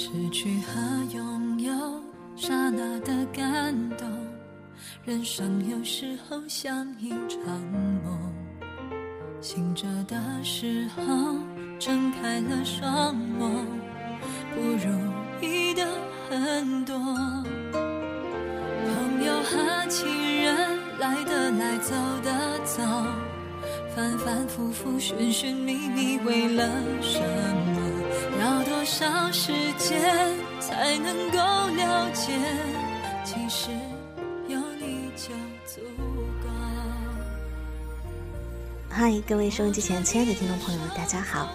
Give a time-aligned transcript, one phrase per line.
[0.00, 0.80] 失去和
[1.12, 1.72] 拥有，
[2.36, 4.08] 刹那的感动。
[5.04, 7.60] 人生有时候像一场
[8.04, 8.32] 梦，
[9.40, 11.02] 醒着的时候
[11.80, 13.50] 睁开了双眸，
[14.54, 14.88] 不如
[15.44, 15.84] 意的
[16.30, 16.96] 很多。
[18.84, 20.06] 朋友和情
[20.44, 21.92] 人来的来，走
[22.22, 22.84] 的走，
[23.96, 26.70] 反反复复，寻寻觅觅，为了
[27.02, 27.87] 什么？
[28.38, 30.00] 要多少时间
[30.60, 32.32] 才能够了解？
[33.24, 33.68] 其实
[34.46, 35.30] 有你就
[35.66, 35.80] 足
[36.40, 36.48] 够。
[38.88, 41.50] 嗨，各位收音机前亲爱的听众朋友们，大家好，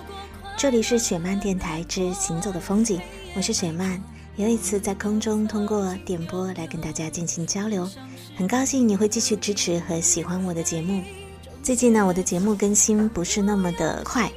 [0.57, 2.99] 这里是雪漫电台之行走的风景，
[3.33, 4.01] 我是雪漫，
[4.35, 7.89] 又一次在空中通过点播来跟大家进行交流，
[8.35, 11.01] 很高兴你会继续支持和喜欢我的节目。
[11.61, 14.29] 最近呢，我的节目更新不是那么的快。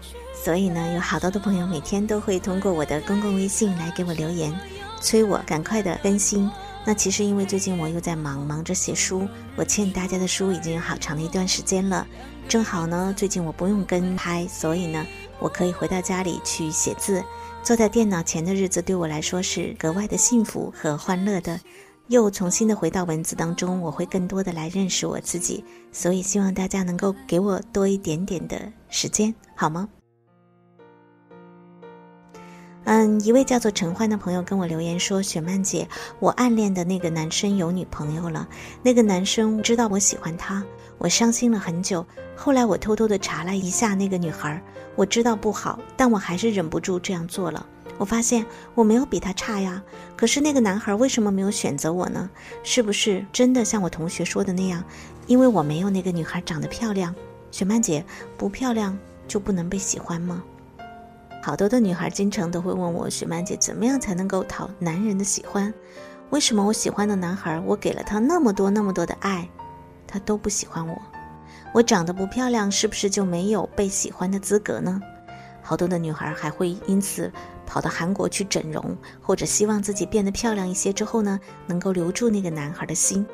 [0.47, 4.57] 所以呢，有好多的朋友每天都会通过我的公共微信来给我留言，
[5.01, 6.49] 催我赶快的更新。
[6.85, 9.27] 那其实因为最近我又在忙，忙着写书，
[9.57, 12.07] 我欠大家的书已经有好长的一段时间了。
[12.49, 15.05] 正好呢，最近我不用跟拍，所以呢，
[15.41, 17.25] 我可以回到家里去写字。
[17.65, 21.59] 坐在电脑前的日子对我来说是格外的幸福和欢乐的。
[22.07, 25.65] 又重新的回到文字当中，我会更多的来认识我自己。
[25.91, 29.89] 所以希望大家能够给我多一点点的时间，好吗？
[32.87, 35.89] 嗯，一位叫做陈欢的朋友跟我留言说：“雪曼姐，
[36.21, 38.47] 我暗恋的那个男生有女朋友了。
[38.81, 40.65] 那个男生知道我喜欢他，
[40.97, 42.07] 我伤心了很久。
[42.37, 44.63] 后来我偷偷的查了一下那个女孩，
[44.95, 47.67] 我知道不好，但我还是忍不住这样做了。
[47.99, 49.83] 我发现我没有比他差呀，
[50.17, 52.31] 可是那个男孩为什么没有选择我呢？
[52.63, 54.85] 是不是真的像我同学说的那样，
[55.27, 57.13] 因为我没有那个女孩长得漂亮？
[57.51, 58.05] 雪曼姐，
[58.37, 60.41] 不漂亮就不能被喜欢吗？”
[61.47, 65.73] 好多的女孩经常都会问我，雪曼姐怎么样才能够讨男人的喜欢？
[66.31, 69.49] 为什么我喜欢的男孩，我给了他那么多那么多的爱，
[70.09, 71.01] 他都不喜欢我？
[71.73, 75.01] 我长得不漂亮，是不是就没有被喜欢的资格呢？
[75.63, 77.31] 好多的女孩还会因此
[77.65, 83.25] 跑到韩国去整容，或者希望自己变得漂亮一些之后呢，能够留住那个男孩的心。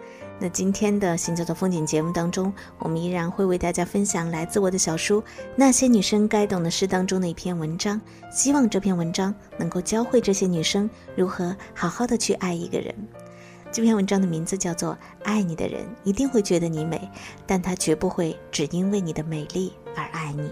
[0.42, 5.22] 那今天的行走的风景节目当中，我们依然会为大家分享来自我的小书
[5.54, 8.00] 《那些女生该懂的事》当中的一篇文章。
[8.28, 12.92] 希望这篇文章能够教会这些女生如何好好的去爱一个人。
[13.70, 17.08] 这篇文章的名字叫做《爱你的人一定会觉得你美，
[17.46, 20.42] 但他绝不会只因为你的美丽而爱你》。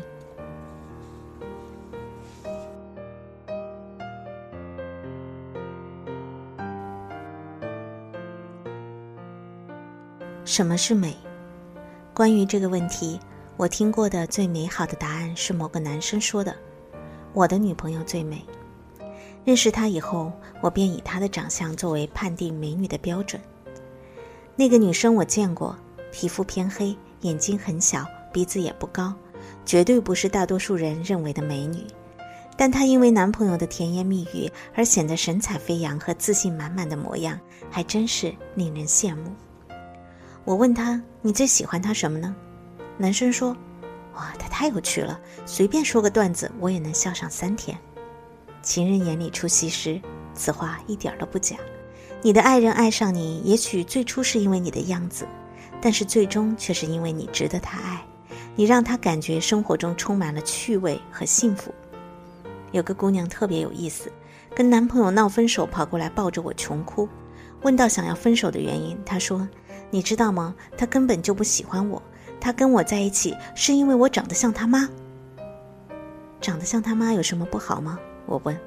[10.61, 11.17] 什么是美？
[12.13, 13.19] 关于这个问题，
[13.57, 16.55] 我听过的最美好的答案是某个男生说的
[17.33, 18.45] ：“我的女朋友最美。”
[19.43, 23.41] 认识她以后，我便以她的长相作为判定美女的标准。
[24.55, 25.75] 那个女生我见过，
[26.13, 29.15] 皮肤偏黑，眼睛很小，鼻子也不高，
[29.65, 31.87] 绝对不是大多数人认为的美女。
[32.55, 39.33] 但她因为男朋友的甜言蜜语而显得神采飞扬和自信满满的模样，还真是令人羡慕。
[40.45, 42.35] 我问他：“你最喜欢他什么呢？”
[42.97, 43.57] 男生说
[44.17, 47.77] ：“哇，他太有趣了，随便说个段子，我也能笑上三天。”
[48.63, 50.01] 情人眼里出西施，
[50.35, 51.57] 此话一点都不假。
[52.23, 55.27] 你的爱人爱上你，也许最初是因为你的样子，
[55.81, 58.05] 但是最终却是因为你值得他爱，
[58.57, 61.73] 你让他感觉生活中充满了趣味和幸福。
[62.73, 64.13] 有个姑娘特别有意思，
[64.55, 67.09] 跟男朋友闹分手，跑过来抱着我穷哭。
[67.63, 69.47] 问到想要分手的原因，她说。
[69.91, 70.55] 你知道吗？
[70.77, 72.01] 他根本就不喜欢我。
[72.41, 74.89] 他跟我在一起是因为我长得像他妈。
[76.41, 77.99] 长得像他妈有什么不好吗？
[78.27, 78.59] 我问。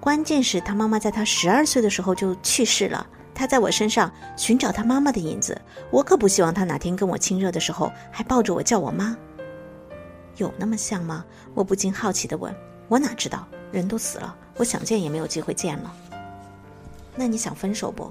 [0.00, 3.06] 关键是，他妈妈在他十二岁的时候就去世了。
[3.34, 5.60] 他在我身上寻找他妈妈的影子。
[5.90, 9.14] 我可不希望他哪天跟我亲热的时候还抱着我叫我妈。
[10.36, 11.24] 有那么像吗？
[11.54, 12.54] 我不禁好奇地问。
[12.88, 13.46] 我哪知道？
[13.72, 15.92] 人都死了，我想见也没有机会见了。
[17.14, 18.10] 那你想分手不？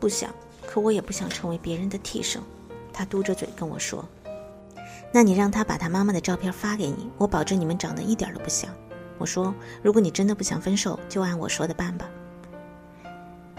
[0.00, 0.30] 不想。
[0.76, 2.38] 可我也不想成为别人的替身，
[2.92, 4.06] 他嘟着嘴跟我说
[5.10, 8.70] ：“那你让他把他妈妈的照片发给你，我保证你们长得一点都不像。”
[9.16, 12.06] 我说：“如果你真的不想分手，就按我说的办吧。”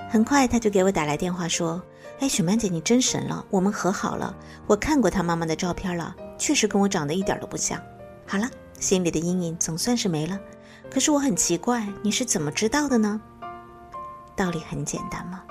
[0.08, 1.82] 很快他就给我打来电话说
[2.22, 4.32] ：“哎，雪曼姐，你真神了，我们和好了。
[4.68, 7.82] 我看过他妈妈的照片了，确实跟我长得一点都不像。
[8.28, 8.48] 好了，
[8.80, 10.40] 心里的阴影总算是没了。
[10.92, 13.20] 可是我很奇怪，你是怎么知道的呢？
[14.36, 15.42] 道理很简单嘛。”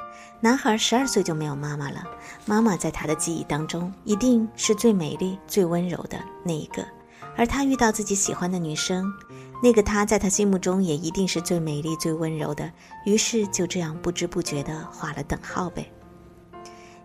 [0.40, 2.04] 男孩十二岁就没有妈妈了，
[2.44, 6.86] 妈妈在他的记忆当中一定是最美丽、最温柔的那一个，
[7.36, 9.10] 而他遇到自己喜欢的女生，
[9.62, 12.70] 那个他在他心目中也一定是最美丽、最温柔的。
[13.06, 15.90] 于是就这样不知不觉地画了等号呗。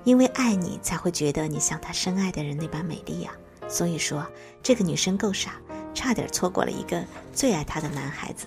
[0.03, 3.31] 因为爱你，才会觉得你像他深爱的人那般美丽呀。
[3.67, 4.27] 所以说，
[4.61, 5.53] 这个女生够傻，
[5.93, 7.01] 差点错过了一个
[7.33, 8.45] 最爱她的男孩子。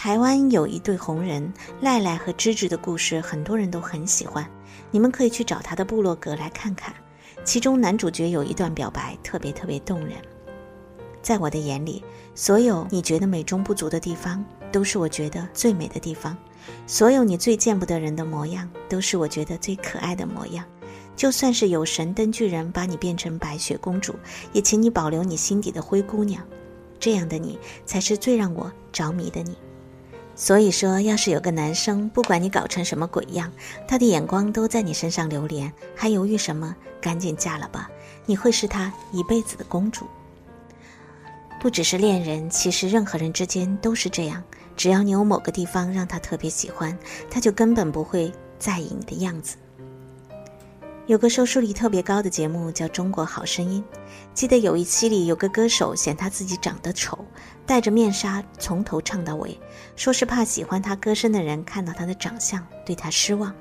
[0.00, 4.48] 台湾有一对红人赖赖和芝芝的故事，很多人都很喜欢，
[4.92, 6.94] 你们可以去找他的部落格来看看。
[7.42, 10.12] 其中男主角有一段表白特别特别动人，
[11.20, 16.32] 在我的眼里，所有你觉得美中不足的地方，都是我觉得最美的地方；
[16.86, 20.64] 所有你最见不得人的模样，都是我觉得最可爱的模样。
[21.16, 24.14] 就算是有神灯巨人把你变成白雪公主，
[24.52, 26.40] 也请你保留你心底的灰姑娘，
[27.00, 29.56] 这样的你才是最让我着迷的你。
[30.40, 33.50] 所以说，要是有个男生，不管你搞成什么鬼样，
[33.88, 36.76] 他的眼光都在你身上流连，还犹豫什么？
[37.00, 37.90] 赶紧嫁了吧，
[38.24, 40.06] 你会是他一辈子的公主。
[41.60, 44.40] 不只是恋人，其实任何人之间都是这样。
[44.76, 46.96] 只要你有某个地方让他特别喜欢，
[47.28, 49.56] 他就根本不会在意你的样子。
[51.08, 53.82] 有个收视率特别高的节目叫《中国好声音》，
[54.34, 57.24] 记得有一期里有个歌手嫌他自己长得丑，
[57.64, 59.58] 戴着面纱从头唱到尾，
[59.96, 63.54] 说是怕喜欢他歌声的人看到他的长相对他失望。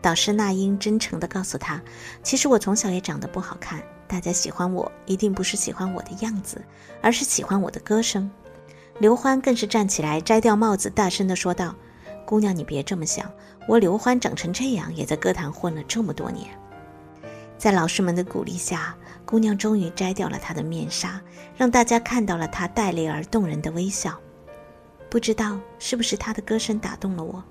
[0.00, 1.82] 导师那英真诚地告诉他
[2.22, 6.62] ：“其实我从小也长得不好看，大家喜欢我一定不是喜欢我的样子，
[7.02, 8.30] 而是喜欢我的歌声。”
[9.00, 11.74] 刘欢更是站起来摘掉帽子，大声地说道
[12.26, 13.32] ：“姑娘，你别这么想。”
[13.68, 16.46] 我刘欢长成这样，也在歌坛混了这么多年，
[17.58, 21.20] 在老师们的鼓励下，姑娘终于摘掉了她的面纱，
[21.56, 24.16] 让大家看到了她带泪而动人的微笑。
[25.10, 27.42] 不知道是不是她的歌声打动了我，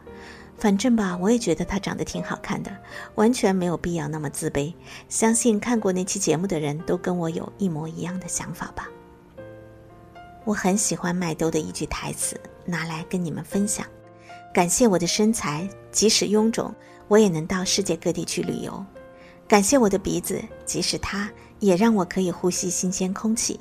[0.58, 2.72] 反正吧，我也觉得她长得挺好看的，
[3.16, 4.74] 完全没有必要那么自卑。
[5.10, 8.90] 相信看过那期节目的人都跟我有一模一样的想法吧。
[10.46, 13.86] 我很喜欢麦兜的一句台词，拿来跟你们分享。
[14.56, 16.74] 感谢我的身材，即使臃肿，
[17.10, 18.86] 我也能到世界各地去旅游。
[19.50, 21.30] 感谢我的鼻子，即使它
[21.60, 23.60] 也让我可以呼吸新鲜空气。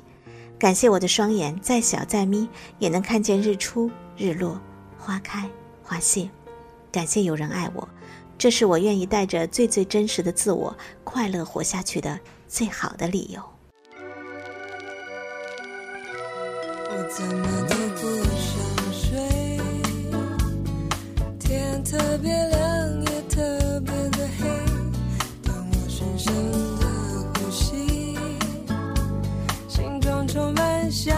[0.57, 2.47] 感谢我的双眼，再小再眯，
[2.79, 4.57] 也能看见日出日落、
[4.97, 5.49] 花开
[5.83, 6.29] 花谢。
[6.93, 7.85] 感谢有人爱我，
[8.37, 13.41] 这是我愿意带着最最真实的自我，快乐活下去的最好的理由。
[16.87, 17.74] 我怎么
[21.85, 24.47] 特别亮也特别的黑，
[25.43, 26.33] 当我深深
[26.79, 26.85] 的
[27.35, 28.17] 呼吸，
[29.67, 31.15] 心中充满想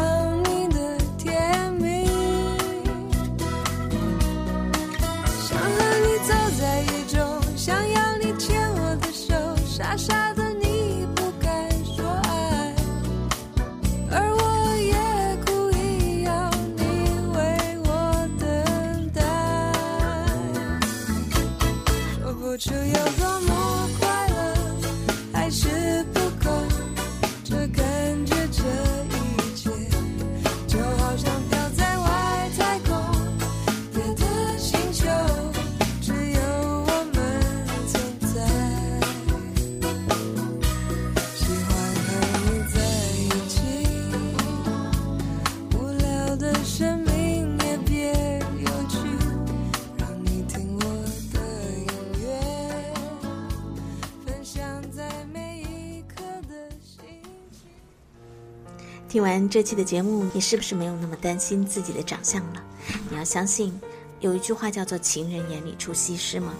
[59.10, 62.62] 听完这期的节目，你是不是没有那么担心自己的长相了？
[63.10, 63.80] 你要相信，
[64.20, 66.54] 有一句话叫做“情人眼里出西施”吗。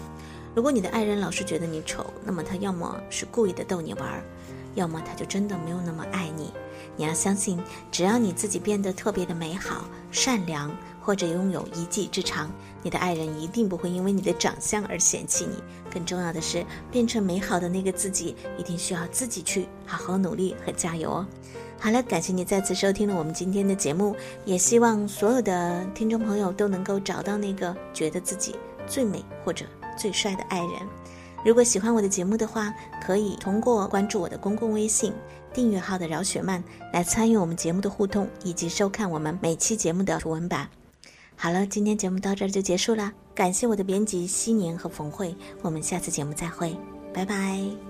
[0.54, 4.22] 如果你的爱人老是觉得你丑，那么他要么是故意的逗你玩儿，
[4.74, 6.50] 要么他就真的没有那么爱你。
[6.96, 7.62] 你要相信，
[7.92, 12.50] 只要你自己变得特别的美好、善良，或者拥有一技之长，
[12.82, 15.62] 你的爱人一定不会因为你的长相而嫌弃你。
[15.92, 21.26] 更重要的是，变成美好的那个自己，一定需要自己去好好努力和加油哦。
[21.80, 28.56] 好了，感谢你再次收听了我们今天的节目，也希望所有的听众朋友都能够找到那个觉得自己
[28.86, 29.64] 最美或者
[29.96, 30.72] 最帅的爱人。
[31.44, 35.12] 如果喜欢我的节目的话，可以通过关注我的公共微信
[35.54, 40.68] 订阅号的饶雪漫来参与我们节目的互动，以及收看我们每期节目的图文版。
[41.36, 45.32] 好了，今天节目到这儿就结束了，感谢我的编辑西年和冯慧，
[45.62, 46.76] 我们下次节目再会，
[47.14, 47.87] 拜拜。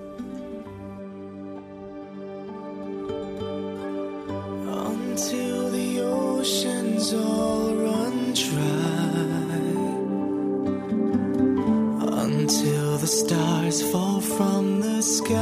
[12.89, 15.35] Until the stars fall from the sky.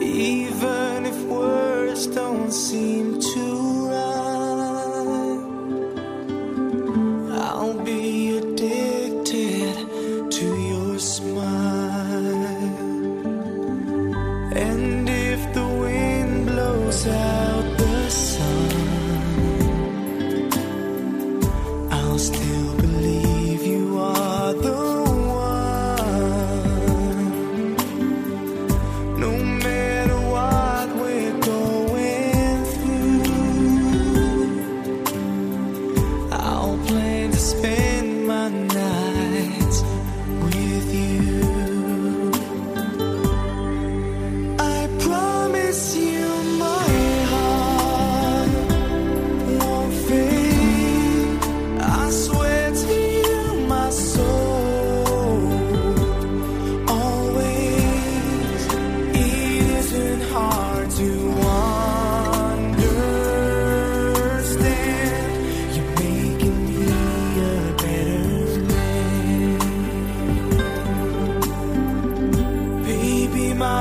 [0.00, 3.53] Even if words don't seem to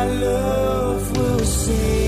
[0.06, 2.03] love will sing.